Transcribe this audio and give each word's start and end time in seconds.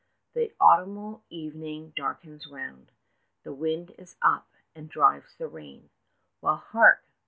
The 0.33 0.51
autumnal 0.59 1.21
evening 1.29 1.93
darkens 1.95 2.47
round 2.47 2.91
The 3.43 3.53
wind 3.53 3.93
is 3.99 4.15
up, 4.19 4.47
and 4.73 4.89
drives 4.89 5.35
the 5.35 5.47
rain; 5.47 5.91
While 6.39 6.55
hark! 6.57 7.03